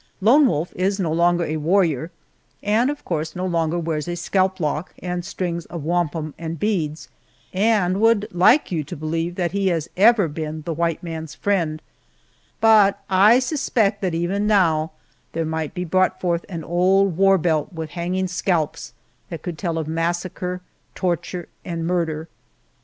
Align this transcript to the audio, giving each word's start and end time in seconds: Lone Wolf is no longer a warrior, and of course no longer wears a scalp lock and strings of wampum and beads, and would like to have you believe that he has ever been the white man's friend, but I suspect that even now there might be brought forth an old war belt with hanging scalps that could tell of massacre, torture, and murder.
Lone 0.19 0.47
Wolf 0.47 0.73
is 0.75 0.99
no 0.99 1.13
longer 1.13 1.43
a 1.43 1.57
warrior, 1.57 2.09
and 2.63 2.89
of 2.89 3.05
course 3.05 3.35
no 3.35 3.45
longer 3.45 3.77
wears 3.77 4.07
a 4.07 4.15
scalp 4.15 4.59
lock 4.59 4.95
and 4.97 5.23
strings 5.23 5.67
of 5.67 5.83
wampum 5.83 6.33
and 6.39 6.59
beads, 6.59 7.07
and 7.53 8.01
would 8.01 8.27
like 8.31 8.65
to 8.69 8.77
have 8.79 8.89
you 8.89 8.95
believe 8.97 9.35
that 9.35 9.51
he 9.51 9.67
has 9.67 9.87
ever 9.95 10.27
been 10.27 10.63
the 10.63 10.73
white 10.73 11.03
man's 11.03 11.35
friend, 11.35 11.83
but 12.59 13.03
I 13.11 13.37
suspect 13.37 14.01
that 14.01 14.15
even 14.15 14.47
now 14.47 14.89
there 15.33 15.45
might 15.45 15.75
be 15.75 15.85
brought 15.85 16.19
forth 16.19 16.45
an 16.49 16.63
old 16.63 17.15
war 17.15 17.37
belt 17.37 17.71
with 17.71 17.91
hanging 17.91 18.25
scalps 18.27 18.93
that 19.29 19.43
could 19.43 19.59
tell 19.59 19.77
of 19.77 19.87
massacre, 19.87 20.61
torture, 20.95 21.47
and 21.63 21.85
murder. 21.85 22.27